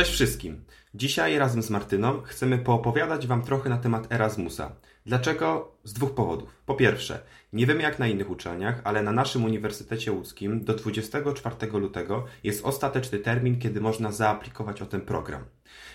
[0.00, 0.64] Cześć wszystkim!
[0.94, 4.72] Dzisiaj razem z Martyną chcemy poopowiadać Wam trochę na temat Erasmusa.
[5.06, 5.72] Dlaczego?
[5.84, 6.62] Z dwóch powodów.
[6.66, 7.20] Po pierwsze,
[7.52, 12.64] nie wiemy jak na innych uczelniach, ale na naszym Uniwersytecie Łódzkim do 24 lutego jest
[12.64, 15.44] ostateczny termin, kiedy można zaaplikować o ten program.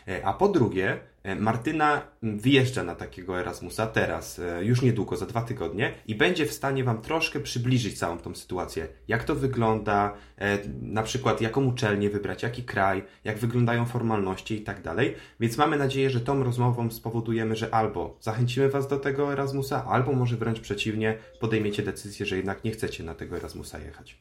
[0.07, 5.25] E, a po drugie, e, Martyna wyjeżdża na takiego Erasmusa teraz, e, już niedługo, za
[5.25, 8.87] dwa tygodnie i będzie w stanie Wam troszkę przybliżyć całą tą sytuację.
[9.07, 10.13] Jak to wygląda,
[10.81, 15.15] na przykład jaką uczelnię wybrać, jaki kraj, jak wyglądają formalności i tak dalej.
[15.39, 20.13] Więc mamy nadzieję, że tą rozmową spowodujemy, że albo zachęcimy Was do tego Erasmusa, albo
[20.13, 24.17] może wręcz przeciwnie, podejmiecie decyzję, że jednak nie chcecie na tego Erasmusa jechać.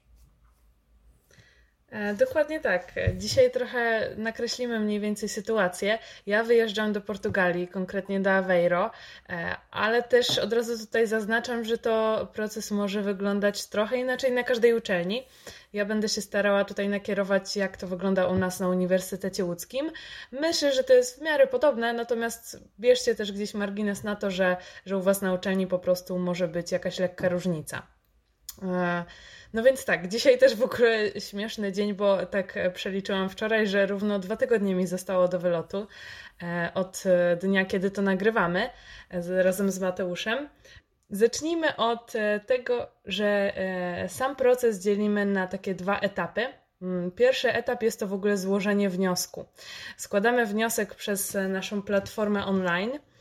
[1.95, 2.93] E, dokładnie tak.
[3.16, 5.98] Dzisiaj trochę nakreślimy mniej więcej sytuację.
[6.27, 8.91] Ja wyjeżdżam do Portugalii, konkretnie do Aveiro,
[9.29, 14.42] e, ale też od razu tutaj zaznaczam, że to proces może wyglądać trochę inaczej na
[14.42, 15.27] każdej uczelni.
[15.73, 19.91] Ja będę się starała tutaj nakierować, jak to wygląda u nas na Uniwersytecie Łódzkim.
[20.33, 24.56] Myślę, że to jest w miarę podobne, natomiast bierzcie też gdzieś margines na to, że,
[24.86, 27.94] że u Was na uczelni po prostu może być jakaś lekka różnica.
[28.62, 29.05] E,
[29.52, 34.19] no więc tak, dzisiaj też w ogóle śmieszny dzień, bo tak przeliczyłam wczoraj, że równo
[34.19, 35.86] dwa tygodnie mi zostało do wylotu
[36.42, 37.05] e, od
[37.41, 38.70] dnia, kiedy to nagrywamy
[39.11, 40.48] e, razem z Mateuszem.
[41.11, 42.12] Zacznijmy od
[42.46, 43.52] tego, że
[44.08, 46.46] sam proces dzielimy na takie dwa etapy.
[46.83, 49.44] Mm, pierwszy etap jest to w ogóle złożenie wniosku.
[49.96, 53.14] Składamy wniosek przez naszą platformę online E,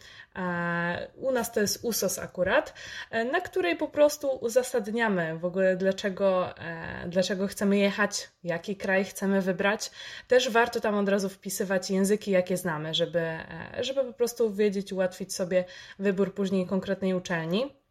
[1.15, 2.73] u nas to jest USOS akurat,
[3.11, 9.05] e, na której po prostu uzasadniamy w ogóle dlaczego, e, dlaczego chcemy jechać, jaki kraj
[9.05, 9.91] chcemy wybrać.
[10.27, 13.37] Też warto tam od razu wpisywać języki, jakie znamy, żeby,
[13.81, 15.65] żeby po prostu wiedzieć, ułatwić sobie
[15.99, 17.82] wybór później konkretnej uczelni.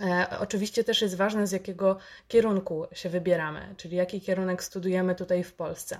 [0.00, 5.44] E, oczywiście też jest ważne, z jakiego kierunku się wybieramy, czyli jaki kierunek studujemy tutaj
[5.44, 5.98] w Polsce.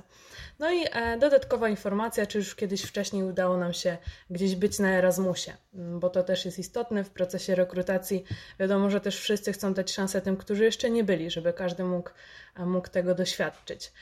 [0.59, 3.97] No i e, dodatkowa informacja, czy już kiedyś wcześniej udało nam się
[4.31, 8.25] gdzieś być na Erasmusie, mm, bo to też jest istotne w procesie rekrutacji.
[8.61, 12.11] Wiadomo, że też wszyscy chcą dać szansę tym, którzy jeszcze nie byli, żeby każdy mógł,
[12.57, 13.93] e, mógł tego doświadczyć.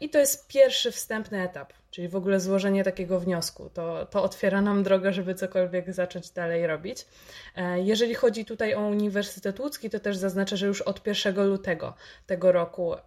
[0.00, 3.70] I to jest pierwszy wstępny etap, czyli w ogóle złożenie takiego wniosku.
[3.74, 7.06] To, to otwiera nam drogę, żeby cokolwiek zacząć dalej robić.
[7.56, 11.94] E, jeżeli chodzi tutaj o Uniwersytet Łódzki, to też zaznaczę, że już od 1 lutego
[12.26, 12.98] tego roku e,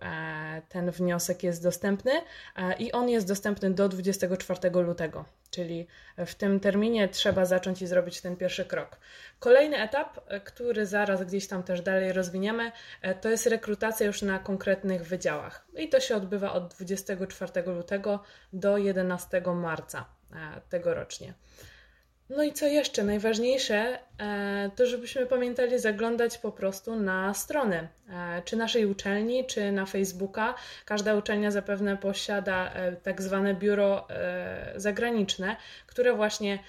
[0.70, 2.12] ten wniosek jest dostępny
[2.56, 7.88] e, i on jest dostępny do 24 lutego, czyli w tym terminie trzeba zacząć i
[7.88, 8.98] zrobić ten pierwszy krok.
[9.40, 12.72] Kolejny etap, który zaraz gdzieś tam też dalej rozwiniemy,
[13.22, 15.68] to jest rekrutacja już na konkretnych wydziałach.
[15.78, 18.24] I to się odbywa od 24 lutego
[18.54, 20.06] do 11 marca
[20.70, 21.34] tegorocznie.
[22.36, 23.04] No i co jeszcze?
[23.04, 29.72] Najważniejsze e, to, żebyśmy pamiętali zaglądać po prostu na strony, e, czy naszej uczelni, czy
[29.72, 30.56] na Facebooka.
[30.86, 34.08] Każda uczelnia zapewne posiada e, tak zwane biuro
[34.76, 35.56] zagraniczne,
[35.88, 36.60] które właśnie,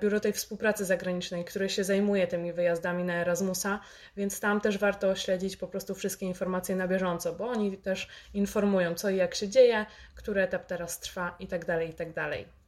[0.00, 3.80] biuro tej współpracy zagranicznej, które się zajmuje tymi wyjazdami na Erasmusa,
[4.16, 8.94] więc tam też warto śledzić po prostu wszystkie informacje na bieżąco, bo oni też informują,
[8.94, 12.61] co i jak się dzieje, który etap teraz trwa i tak dalej, i tak dalej.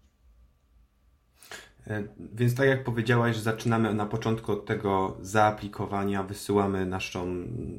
[1.86, 7.78] E, więc tak jak powiedziałaś, że zaczynamy na początku od tego zaaplikowania, wysyłamy naszą mm,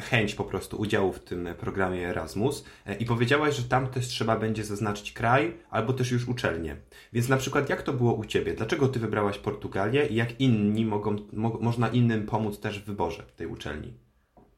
[0.00, 4.36] chęć po prostu udziału w tym programie Erasmus e, i powiedziałaś, że tam też trzeba
[4.36, 6.76] będzie zaznaczyć kraj albo też już uczelnię.
[7.12, 8.54] Więc na przykład jak to było u Ciebie?
[8.54, 13.22] Dlaczego Ty wybrałaś Portugalię i jak inni mogą, mo można innym pomóc też w wyborze
[13.36, 13.94] tej uczelni?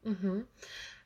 [0.05, 0.45] Mhm.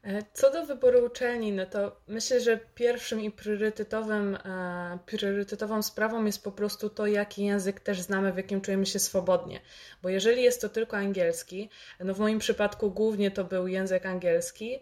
[0.04, 6.26] E, co do wyboru uczelni, no to myślę, że pierwszym i priorytetowym, e, priorytetową sprawą
[6.26, 9.60] jest po prostu to, jaki język też znamy, w jakim czujemy się swobodnie.
[10.02, 14.80] Bo jeżeli jest to tylko angielski, no w moim przypadku głównie to był język angielski,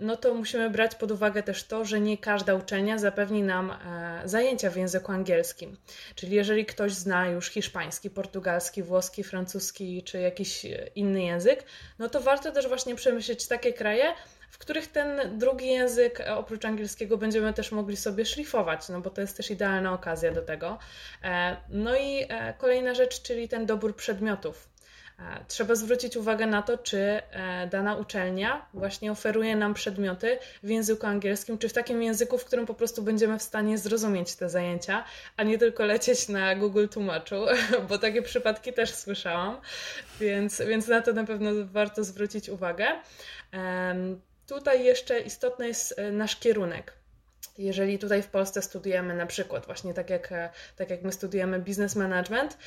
[0.00, 4.22] no to musimy brać pod uwagę też to, że nie każda uczelnia zapewni nam e,
[4.24, 5.76] zajęcia w języku angielskim.
[6.14, 11.64] Czyli jeżeli ktoś zna już hiszpański, portugalski, włoski, francuski czy jakiś inny język,
[11.98, 14.04] no to warto też właśnie przemyśleć takie kraje,
[14.50, 19.20] w których ten drugi język oprócz angielskiego będziemy też mogli sobie szlifować, no bo to
[19.20, 20.78] jest też idealna okazja do tego.
[21.24, 22.26] E, no i
[22.58, 24.75] kolejna rzecz, czyli ten dobór przedmiotów.
[25.18, 30.68] E, trzeba zwrócić uwagę na to, czy e, dana uczelnia właśnie oferuje nam przedmioty w
[30.68, 34.48] języku angielskim, czy w takim języku, w którym po prostu będziemy w stanie zrozumieć te
[34.48, 35.04] zajęcia,
[35.36, 37.46] a nie tylko lecieć na Google Tłumaczu,
[37.88, 39.60] bo takie przypadki też słyszałam,
[40.20, 42.86] więc, więc na to na pewno warto zwrócić uwagę.
[44.46, 46.92] Tutaj jeszcze istotny jest e, nasz kierunek.
[47.58, 50.34] Jeżeli tutaj w Polsce studujemy na przykład właśnie tak jak,
[50.76, 52.58] tak jak my studujemy business management,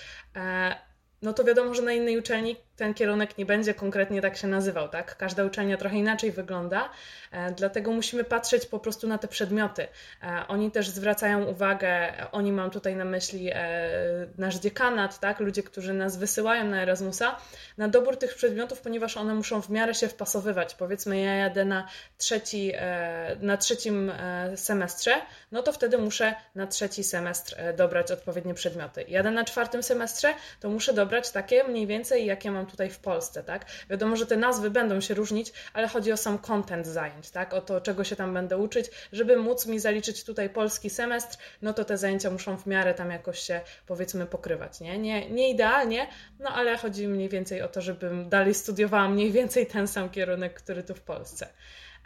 [1.22, 4.90] no to wiadomo, że na innej uczelni ten kierunek nie będzie konkretnie tak się nazywał,
[4.90, 5.18] tak?
[5.18, 6.90] Każda uczelnia trochę inaczej wygląda,
[7.32, 9.88] e, dlatego musimy patrzeć po prostu na te przedmioty.
[10.24, 13.52] E, oni też zwracają uwagę, oni mam tutaj na myśli
[14.38, 15.40] nasz dziekanat, tak?
[15.40, 17.36] Ludzie, którzy nas wysyłają na Erasmusa,
[17.78, 20.76] na dobór tych przedmiotów, ponieważ one muszą w miarę się wpasowywać.
[20.76, 21.88] Powiedzmy, ja jadę na,
[22.18, 22.74] trzeci,
[23.42, 24.12] na trzecim
[24.56, 25.12] semestrze,
[25.52, 29.06] no to wtedy muszę na trzeci semestr dobrać odpowiednie przedmioty.
[29.08, 33.44] Jadę na czwartym semestrze, to muszę dobrać takie mniej więcej, jakie mam tutaj w Polsce,
[33.44, 33.66] tak?
[33.90, 37.54] Wiadomo, że te nazwy będą się różnić, ale chodzi o sam content zajęć, tak?
[37.54, 38.92] O to, czego się tam będę uczyć.
[39.12, 43.12] Żeby móc mi zaliczyć tutaj polski semestr, no to te zajęcia muszą w miarę tam
[43.12, 44.98] jakoś się, powiedzmy, pokrywać, nie?
[44.98, 46.08] Nie, nie idealnie,
[46.40, 50.54] no ale chodzi mniej więcej o to, żebym dalej studiowała mniej więcej ten sam kierunek,
[50.54, 51.48] który tu w Polsce.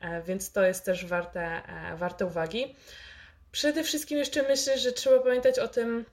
[0.01, 2.75] E, więc to jest też warte, e, warte uwagi.
[3.51, 6.06] Przede wszystkim jeszcze myślę, że trzeba pamiętać o tym,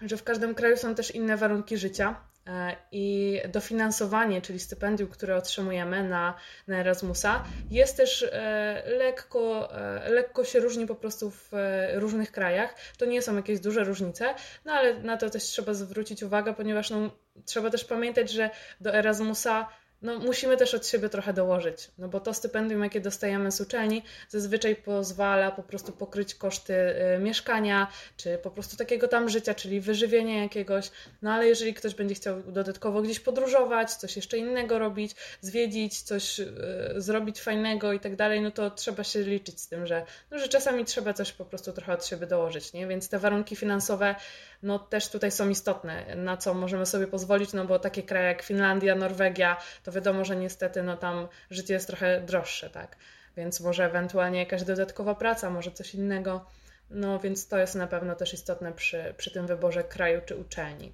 [0.00, 2.20] że w każdym kraju są też inne warunki życia.
[2.46, 6.34] E, I dofinansowanie, czyli stypendium, które otrzymujemy na,
[6.68, 11.50] na Erasmusa, jest też e, lekko, e, lekko się różni po prostu w
[11.94, 12.74] różnych krajach.
[12.98, 14.34] To nie są jakieś duże różnice,
[14.64, 17.10] no ale na to też trzeba zwrócić uwagę, ponieważ no,
[17.44, 18.50] trzeba też pamiętać, że
[18.80, 19.68] do Erasmusa
[20.02, 24.02] no, musimy też od siebie trochę dołożyć, no bo to stypendium, jakie dostajemy z uczelni,
[24.28, 29.80] zazwyczaj pozwala po prostu pokryć koszty y, mieszkania, czy po prostu takiego tam życia, czyli
[29.80, 30.90] wyżywienia jakiegoś.
[31.22, 36.40] No ale jeżeli ktoś będzie chciał dodatkowo gdzieś podróżować, coś jeszcze innego robić, zwiedzić, coś
[36.40, 36.48] y,
[36.96, 40.48] zrobić fajnego i tak dalej, no to trzeba się liczyć z tym, że, no, że
[40.48, 42.86] czasami trzeba coś po prostu trochę od siebie dołożyć, nie?
[42.86, 44.14] Więc te warunki finansowe
[44.62, 48.42] no też tutaj są istotne, na co możemy sobie pozwolić, no bo takie kraje jak
[48.42, 52.96] Finlandia, Norwegia, to wiadomo, że niestety no tam życie jest trochę droższe, tak?
[53.36, 56.46] Więc może ewentualnie jakaś dodatkowa praca, może coś innego.
[56.90, 60.92] No więc to jest na pewno też istotne przy, przy tym wyborze kraju czy uczelni.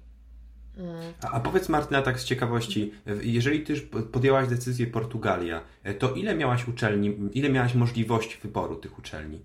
[0.77, 1.13] Mm.
[1.21, 3.81] A, a powiedz Martyna, tak z ciekawości, jeżeli ty
[4.11, 5.61] podjęłaś decyzję Portugalia,
[5.99, 9.41] to ile miałaś uczelni, ile miałaś możliwości wyboru tych uczelni?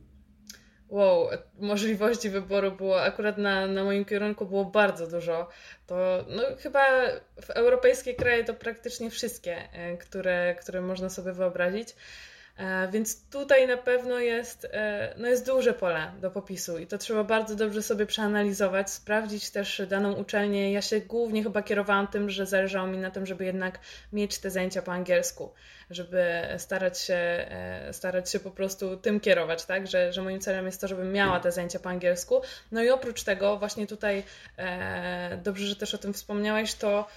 [0.88, 1.28] Wow,
[1.58, 5.48] możliwości wyboru było akurat na, na moim kierunku było bardzo dużo.
[5.86, 6.84] To no, chyba
[7.42, 11.88] w europejskie kraje to praktycznie wszystkie, e, które, które można sobie wyobrazić.
[12.56, 16.98] E, więc tutaj na pewno jest, e, no jest duże pole do popisu i to
[16.98, 20.72] trzeba bardzo dobrze sobie przeanalizować, sprawdzić też daną uczelnię.
[20.72, 23.78] Ja się głównie chyba kierowałam tym, że zależało mi na tym, żeby jednak
[24.12, 25.52] mieć te zajęcia po angielsku,
[25.90, 26.24] żeby
[26.58, 29.86] starać się, e, starać się po prostu tym kierować, tak?
[29.86, 32.40] Że, że moim celem jest to, żebym miała te zajęcia po angielsku.
[32.72, 34.22] No i oprócz tego, właśnie tutaj
[35.42, 37.08] dobrze, że też o tym wspomniałeś, to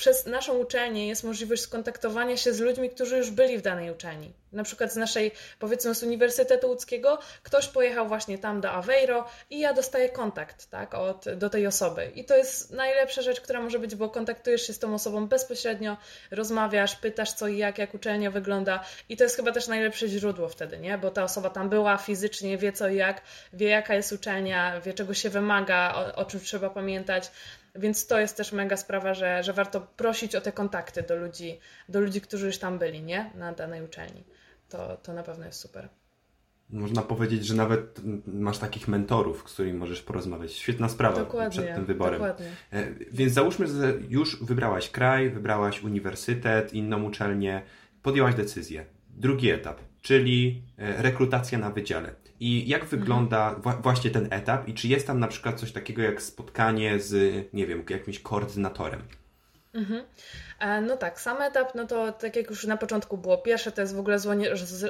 [0.00, 4.32] przez naszą uczelnię jest możliwość skontaktowania się z ludźmi, którzy już byli w danej uczelni.
[4.52, 9.60] Na przykład z naszej, powiedzmy, z Uniwersytetu Łódzkiego, ktoś pojechał właśnie tam do Aveiro i
[9.60, 12.10] ja dostaję kontakt tak, od, do tej osoby.
[12.14, 15.96] I to jest najlepsza rzecz, która może być, bo kontaktujesz się z tą osobą bezpośrednio,
[16.30, 18.84] rozmawiasz, pytasz co i jak, jak uczelnia wygląda.
[19.08, 20.98] I to jest chyba też najlepsze źródło wtedy, nie?
[20.98, 23.22] Bo ta osoba tam była fizycznie, wie co i jak,
[23.52, 27.30] wie jaka jest uczelnia, wie czego się wymaga, o, o czym trzeba pamiętać.
[27.74, 31.58] Więc to jest też mega sprawa, że, że warto prosić o te kontakty do ludzi,
[31.88, 33.30] do ludzi, którzy już tam byli, nie?
[33.34, 34.24] Na danej uczelni.
[34.68, 35.88] To, to na pewno jest super.
[36.70, 40.52] Można powiedzieć, że nawet masz takich mentorów, z którymi możesz porozmawiać.
[40.52, 42.20] Świetna sprawa dokładnie, przed tym wyborem.
[42.20, 42.46] Dokładnie.
[42.72, 47.62] E, więc załóżmy, że już wybrałaś kraj, wybrałaś uniwersytet, inną uczelnię,
[48.02, 48.84] podjęłaś decyzję.
[49.10, 52.14] Drugi etap, czyli e, rekrutacja na wydziale.
[52.40, 53.82] I jak wygląda mhm.
[53.82, 57.66] właśnie ten etap i czy jest tam na przykład coś takiego jak spotkanie z, nie
[57.66, 59.02] wiem, jakimś koordynatorem?
[59.74, 60.04] Mhm.
[60.60, 63.80] E, no tak, sam etap, no to tak jak już na początku było, pierwsze to
[63.80, 64.18] jest w ogóle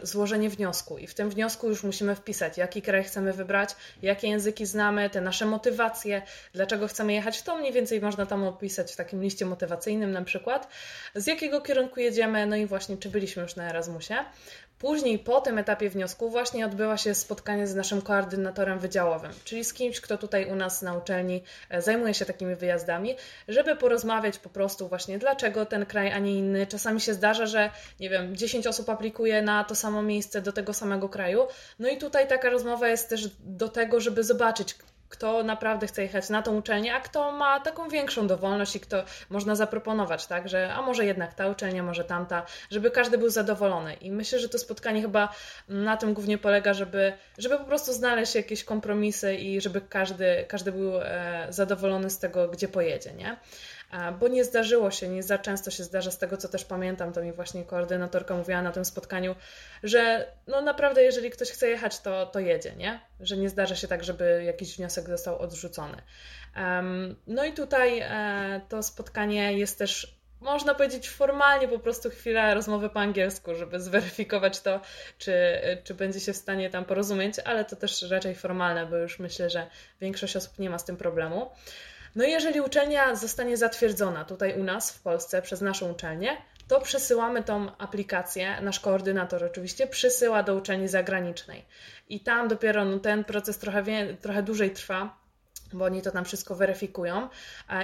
[0.02, 3.71] złożenie wniosku i w tym wniosku już musimy wpisać, jaki kraj chcemy wybrać,
[4.02, 8.93] jakie języki znamy, te nasze motywacje, dlaczego chcemy jechać, to mniej więcej można tam opisać
[8.93, 10.69] w takim liście motywacyjnym na przykład,
[11.14, 14.14] z jakiego kierunku jedziemy, no i właśnie czy byliśmy już na Erasmusie.
[14.80, 19.75] Później, po tym etapie wniosku, właśnie odbyła się spotkanie z naszym koordynatorem wydziałowym, czyli z
[19.75, 23.16] kimś, kto tutaj u nas na uczelni e, zajmuje się takimi wyjazdami,
[23.49, 26.66] żeby porozmawiać po prostu właśnie, dlaczego ten kraj, a nie inny.
[26.66, 27.70] Czasami się zdarza, że
[28.00, 31.46] nie wiem, 10 osób aplikuje na to samo miejsce do tego samego kraju.
[31.78, 34.75] No i tutaj taka rozmowa jest też do tego, żeby zobaczyć,
[35.11, 39.05] kto naprawdę chce jechać na tą uczelnię, a kto ma taką większą dowolność i kto
[39.31, 43.95] można zaproponować, tak, że a może jednak ta uczelnia, może tamta, żeby każdy był zadowolony.
[43.95, 45.35] I myślę, że to spotkanie chyba
[45.69, 50.73] na tym głównie polega, żeby, żeby po prostu znaleźć jakieś kompromisy i żeby każdy, każdy
[50.73, 53.37] był e, zadowolony z tego, gdzie pojedzie, nie?
[54.20, 57.23] Bo nie zdarzyło się, nie za często się zdarza, z tego co też pamiętam, to
[57.23, 59.35] mi właśnie koordynatorka mówiła na tym spotkaniu,
[59.82, 63.00] że no naprawdę jeżeli ktoś chce jechać, to, to jedzie, nie?
[63.20, 66.02] Że nie zdarza się tak, żeby jakiś wniosek został odrzucony.
[67.26, 72.90] No i tutaj e, to spotkanie jest też można powiedzieć formalnie po prostu chwilę rozmowy
[72.90, 74.80] po angielsku, żeby zweryfikować to,
[75.18, 75.35] czy,
[75.85, 79.50] czy będzie się w stanie tam porozumieć, ale to też raczej formalne, bo już myślę,
[79.50, 79.66] że
[80.00, 81.50] większość osób nie ma z tym problemu.
[82.17, 86.37] No i jeżeli uczelnia zostanie zatwierdzona tutaj u nas w Polsce przez naszą uczelnię,
[86.69, 91.64] to przesyłamy tą aplikację, nasz koordynator oczywiście przysyła do uczelni zagranicznej.
[92.09, 93.83] I tam dopiero no, ten proces trochę,
[94.21, 95.19] trochę dłużej trwa,
[95.73, 97.28] bo oni to tam wszystko weryfikują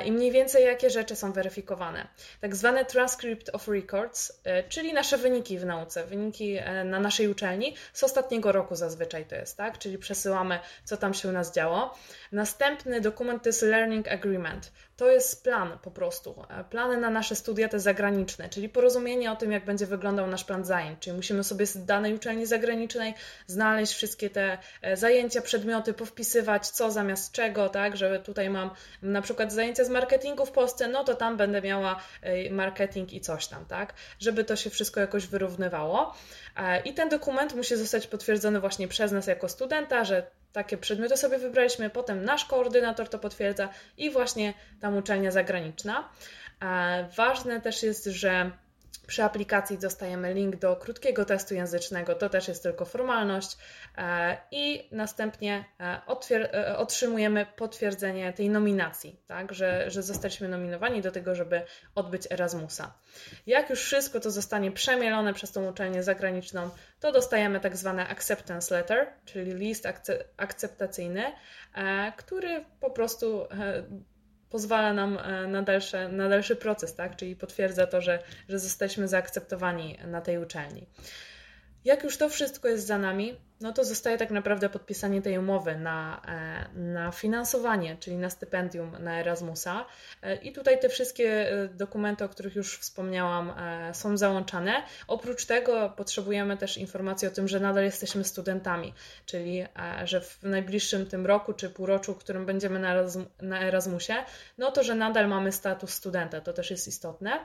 [0.04, 2.08] i mniej więcej jakie rzeczy są weryfikowane.
[2.40, 7.28] Tak zwane transcript of records, e, czyli nasze wyniki w nauce, wyniki e, na naszej
[7.28, 9.78] uczelni z ostatniego roku zazwyczaj to jest, tak?
[9.78, 11.94] Czyli przesyłamy, co tam się u nas działo.
[12.32, 14.73] Następny dokument to jest learning agreement.
[14.96, 16.44] To jest plan po prostu.
[16.48, 20.44] E, plany na nasze studia te zagraniczne, czyli porozumienie o tym, jak będzie wyglądał nasz
[20.44, 20.98] plan zajęć.
[21.00, 23.14] Czyli musimy sobie z danej uczelni zagranicznej
[23.46, 24.58] znaleźć wszystkie te
[24.94, 28.70] zajęcia, przedmioty, powpisywać co zamiast czego, tak, że tutaj mam
[29.02, 33.20] na przykład zajęcia z marketingu w Polsce, no to tam będę miała e, marketing i
[33.20, 36.14] coś tam, tak, żeby to się wszystko jakoś wyrównywało.
[36.56, 41.16] E, I ten dokument musi zostać potwierdzony właśnie przez nas jako studenta, że takie przedmioty
[41.16, 46.08] sobie wybraliśmy, potem nasz koordynator to potwierdza i właśnie tam uczelnia zagraniczna.
[46.62, 48.50] E, ważne też jest, że
[49.06, 53.56] przy aplikacji dostajemy link do krótkiego testu języcznego, to też jest tylko formalność,
[53.98, 56.00] e, i następnie e,
[56.54, 61.62] e, otrzymujemy potwierdzenie tej nominacji, tak, że, że zostaliśmy nominowani do tego, żeby
[61.94, 62.94] odbyć Erasmusa.
[63.46, 66.70] Jak już wszystko to zostanie przemielone przez tą uczelnię zagraniczną,
[67.00, 69.86] to dostajemy tak zwane acceptance letter, czyli list
[70.36, 71.22] akceptacyjny,
[72.16, 73.46] który po prostu
[74.50, 77.16] pozwala nam e, na, dalsze, na dalszy proces, tak?
[77.16, 80.86] czyli potwierdza to, że, że zostaliśmy zaakceptowani na tej uczelni.
[81.84, 85.76] Jak już to wszystko jest za nami, no to zostaje tak naprawdę podpisanie tej umowy
[85.76, 89.84] na, e, na finansowanie, czyli na stypendium na Erasmusa.
[90.22, 93.52] E, I tutaj te wszystkie e, dokumenty, o których już wspomniałam,
[93.92, 94.82] są załączane.
[95.08, 98.94] Oprócz tego potrzebujemy też informacji o tym, że nadal jesteśmy studentami,
[99.26, 99.66] czyli
[100.04, 102.78] że w najbliższym tym roku czy półroczu, w którym będziemy
[103.42, 104.14] na Erasmusie,
[104.58, 107.44] no to, że nadal mamy status studenta, to też jest istotne.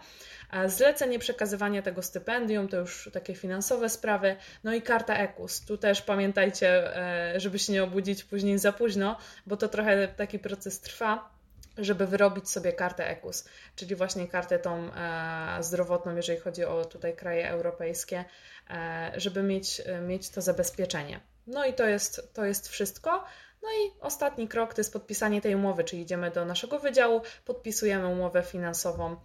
[0.68, 5.62] Zlecenie przekazywania tego stypendium to już takie finansowe sprawy, no i karta EKUS.
[5.66, 9.18] Tu też pamiętajcie, e, żeby się nie obudzić później za późno,
[9.48, 11.32] bo to trochę taki proces trwa
[11.78, 17.16] żeby wyrobić sobie kartę EKUS, czyli właśnie kartę tą e, zdrowotną, jeżeli chodzi o tutaj
[17.16, 18.26] kraje europejskie,
[18.70, 21.20] e, żeby mieć, mieć to zabezpieczenie.
[21.48, 23.24] No i to jest, to jest wszystko.
[23.64, 28.08] No i ostatni krok to jest podpisanie tej umowy, czyli idziemy do naszego wydziału, podpisujemy
[28.08, 29.16] umowę finansową.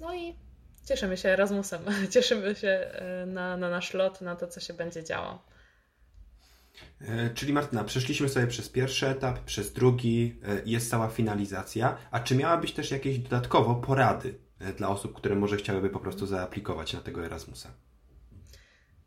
[0.00, 0.36] No i
[0.84, 2.90] cieszymy się Erasmusem, cieszymy się
[3.26, 5.42] na, na nasz lot, na to, co się będzie działo.
[7.00, 11.96] E, czyli Martyna, przeszliśmy sobie przez pierwszy etap, przez drugi, e, jest cała finalizacja.
[12.10, 16.26] A czy miałabyś też jakieś dodatkowo porady e, dla osób, które może chciałyby po prostu
[16.26, 17.87] zaaplikować na tego Erasmusa?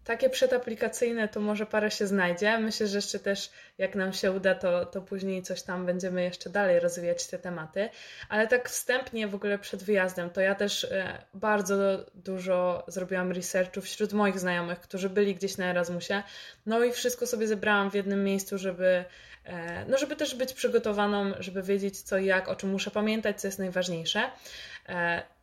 [0.03, 2.57] Takie przedaplikacyjne to może parę się znajdzie.
[2.57, 6.49] Myślę, że jeszcze też jak nam się uda, to, to później coś tam będziemy jeszcze
[6.49, 7.89] dalej rozwijać te tematy.
[8.29, 13.81] Ale tak wstępnie w ogóle przed wyjazdem, to ja też e, bardzo dużo zrobiłam researchu
[13.81, 16.23] wśród moich znajomych, którzy byli gdzieś na Erasmusie.
[16.65, 19.05] No i wszystko sobie zebrałam w jednym miejscu, żeby
[19.45, 23.41] e, no żeby też być przygotowaną, żeby wiedzieć co i jak, o czym muszę pamiętać,
[23.41, 24.31] co jest najważniejsze.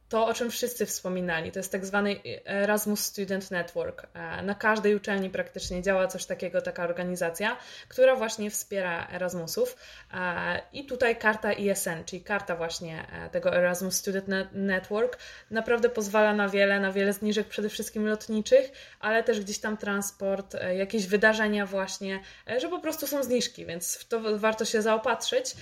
[0.08, 4.06] E, to, o czym wszyscy wspominali, to jest tak zwany Erasmus Student Network.
[4.14, 7.56] E, na każdej uczelni praktycznie działa coś takiego, taka organizacja,
[7.88, 9.76] która właśnie wspiera Erasmusów.
[10.14, 15.18] E, I tutaj karta ISN, czyli karta właśnie e, tego Erasmus Student Network,
[15.50, 20.56] naprawdę pozwala na wiele, na wiele zniżek przede wszystkim lotniczych, ale też gdzieś tam transport,
[20.76, 22.20] jakieś wydarzenia właśnie,
[22.58, 25.54] że po prostu są zniżki, więc w to warto się zaopatrzyć.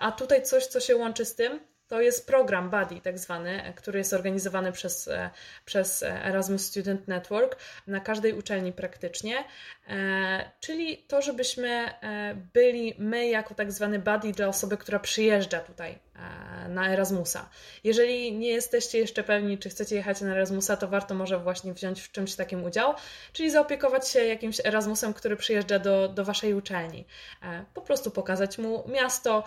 [0.00, 3.98] A tutaj coś, co się łączy z tym, to jest program Buddy, tak zwany, który
[3.98, 5.30] jest organizowany przez, e,
[5.64, 7.56] przez Erasmus Student Network
[7.86, 9.44] na każdej uczelni praktycznie.
[9.90, 15.60] E, czyli to, żebyśmy e, byli my jako tak zwany buddy dla osoby, która przyjeżdża
[15.60, 15.98] tutaj
[16.68, 17.48] na Erasmusa.
[17.84, 22.00] Jeżeli nie jesteście jeszcze pewni, czy chcecie jechać na Erasmusa, to warto może właśnie wziąć
[22.00, 22.94] w czymś takim udział,
[23.32, 27.04] czyli zaopiekować się jakimś Erasmusem, który przyjeżdża do, do waszej uczelni.
[27.74, 29.44] Po prostu pokazać mu miasto,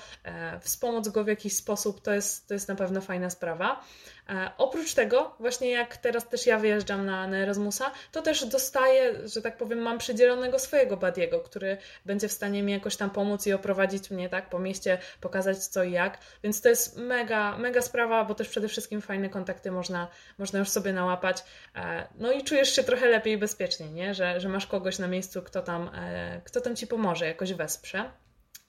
[0.61, 3.83] wspomóc go w jakiś sposób, to jest, to jest na pewno fajna sprawa.
[4.29, 9.27] E, oprócz tego, właśnie jak teraz też ja wyjeżdżam na, na Erasmusa, to też dostaję,
[9.27, 13.47] że tak powiem, mam przydzielonego swojego badiego, który będzie w stanie mi jakoś tam pomóc
[13.47, 16.17] i oprowadzić mnie tak po mieście, pokazać co i jak.
[16.43, 20.69] Więc to jest mega, mega sprawa, bo też przede wszystkim fajne kontakty można, można już
[20.69, 21.43] sobie nałapać.
[21.75, 24.13] E, no i czujesz się trochę lepiej i bezpiecznie, nie?
[24.13, 28.11] Że, że masz kogoś na miejscu, kto tam, e, kto tam ci pomoże, jakoś wesprze.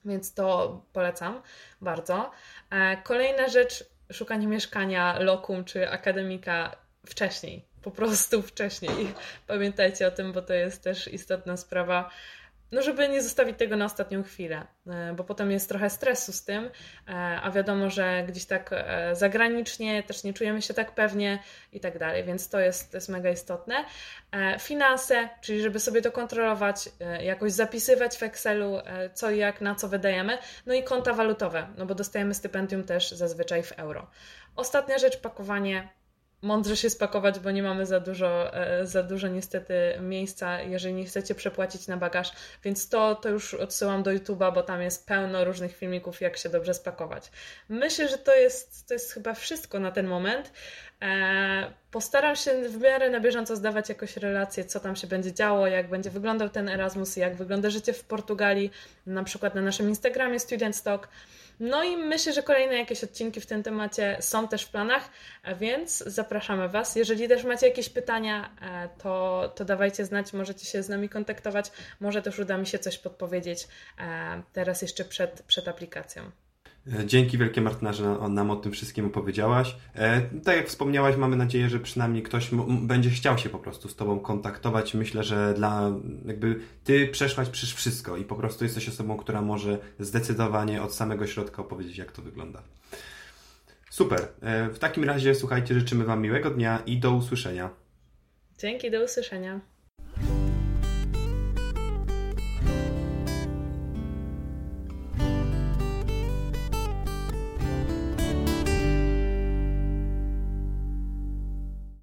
[0.05, 1.43] Więc to polecam
[1.81, 2.31] bardzo.
[3.05, 3.85] Kolejna rzecz,
[4.15, 9.15] szukanie mieszkania, lokum czy akademika wcześniej, po prostu wcześniej.
[9.47, 12.11] Pamiętajcie o tym, bo to jest też istotna sprawa
[12.75, 16.45] no żeby nie zostawić tego na ostatnią chwilę, e, bo potem jest trochę stresu z
[16.45, 16.71] tym,
[17.09, 17.13] e,
[17.43, 21.39] a wiadomo, że gdzieś tak e, zagranicznie też nie czujemy się tak pewnie
[21.73, 23.85] i tak dalej, więc to jest, to jest mega istotne.
[24.61, 26.89] Finanse, czyli żeby sobie to kontrolować,
[27.21, 28.79] jakoś zapisywać w Excelu,
[29.15, 33.11] co i jak, na co wydajemy, no i konta walutowe, no bo dostajemy stypendium też
[33.11, 34.11] zazwyczaj w euro.
[34.57, 35.89] Ostatnia rzecz, pakowanie
[36.45, 41.05] mądrze się spakować, bo nie mamy za dużo, e, za dużo niestety miejsca, jeżeli nie
[41.05, 42.33] chcecie przepłacić na bagaż,
[42.65, 46.49] więc to, to już odsyłam do YouTube'a, bo tam jest pełno różnych filmików, jak się
[46.49, 47.31] dobrze spakować.
[47.69, 50.53] Myślę, że to jest, to jest chyba wszystko na ten moment.
[51.05, 55.67] E, postaram się w miarę na bieżąco zdawać jakoś relacje, co tam się będzie działo,
[55.67, 58.71] jak będzie wyglądał ten Erasmus, jak wygląda życie w Portugalii,
[59.07, 61.09] na przykład na naszym Instagramie Student Stock.
[61.61, 65.09] No i myślę, że kolejne jakieś odcinki w tym temacie są też w planach,
[65.57, 66.97] więc zapraszamy Was.
[66.97, 71.73] Jeżeli też macie jakieś pytania, e, to, to dawajcie znać, możecie się z nami kontaktować.
[72.01, 73.69] Może też uda mi się coś podpowiedzieć
[73.99, 76.31] e, teraz jeszcze przed, przed aplikacją.
[76.93, 79.77] E, dzięki wielkie Martyna, że nam o tym wszystkim opowiedziałaś.
[79.95, 82.51] E, tak jak wspomniałaś, mamy nadzieję, że przynajmniej ktoś
[82.83, 84.95] będzie chciał się po prostu z Tobą kontaktować.
[84.95, 85.93] Myślę, że dla
[86.25, 91.27] jakby Ty przeszłaś przez wszystko i po prostu jesteś osobą, która może zdecydowanie od samego
[91.27, 92.63] środka opowiedzieć, jak to wygląda.
[93.91, 94.29] Super.
[94.41, 97.71] E, w takim razie słuchajcie, życzymy Wam miłego dnia i do usłyszenia.
[98.59, 99.61] Dzięki, do usłyszenia.